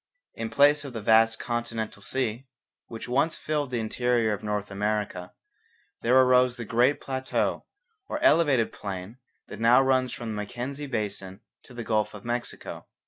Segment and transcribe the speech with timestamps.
[0.33, 2.47] In place of the vast 'Continental Sea,'
[2.87, 5.31] which once filled the interior of North America,
[6.01, 7.67] there arose the great plateau
[8.07, 9.19] or elevated plain
[9.49, 12.87] that now runs from the Mackenzie basin to the Gulf of Mexico.